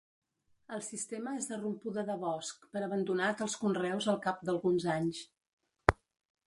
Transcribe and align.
El 0.75 0.79
sistema 0.85 1.33
és 1.41 1.49
de 1.51 1.59
rompuda 1.59 2.05
de 2.07 2.15
bosc, 2.23 2.65
per 2.77 2.83
abandonat 2.87 3.45
els 3.49 3.59
conreus 3.67 4.09
al 4.15 4.19
cap 4.29 4.43
d'alguns 4.49 4.89
anys. 4.97 5.21